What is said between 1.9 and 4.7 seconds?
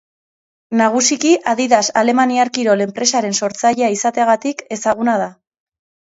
alemaniar kirol enpresaren sortzailea izateagatik